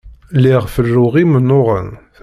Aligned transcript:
Lliɣ 0.35 0.63
ferruɣ 0.73 1.13
imennuɣen. 1.23 1.89